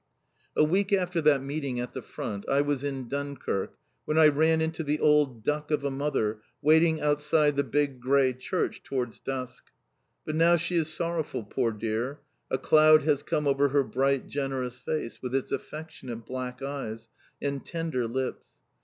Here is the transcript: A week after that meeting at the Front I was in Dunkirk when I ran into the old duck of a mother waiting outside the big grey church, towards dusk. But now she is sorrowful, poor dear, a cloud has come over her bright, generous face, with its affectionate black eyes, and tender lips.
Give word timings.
A 0.55 0.63
week 0.63 0.91
after 0.91 1.21
that 1.21 1.43
meeting 1.43 1.79
at 1.79 1.93
the 1.93 2.01
Front 2.01 2.49
I 2.49 2.61
was 2.61 2.83
in 2.83 3.07
Dunkirk 3.07 3.77
when 4.05 4.17
I 4.17 4.29
ran 4.29 4.59
into 4.59 4.81
the 4.81 4.99
old 4.99 5.43
duck 5.43 5.69
of 5.69 5.83
a 5.83 5.91
mother 5.91 6.41
waiting 6.59 6.99
outside 6.99 7.55
the 7.55 7.63
big 7.63 7.99
grey 7.99 8.33
church, 8.33 8.81
towards 8.81 9.19
dusk. 9.19 9.65
But 10.25 10.33
now 10.33 10.55
she 10.55 10.75
is 10.75 10.91
sorrowful, 10.91 11.43
poor 11.43 11.71
dear, 11.71 12.19
a 12.49 12.57
cloud 12.57 13.03
has 13.03 13.21
come 13.21 13.45
over 13.45 13.69
her 13.69 13.83
bright, 13.83 14.25
generous 14.25 14.79
face, 14.79 15.21
with 15.21 15.35
its 15.35 15.51
affectionate 15.51 16.25
black 16.25 16.63
eyes, 16.63 17.07
and 17.39 17.63
tender 17.63 18.07
lips. 18.07 18.53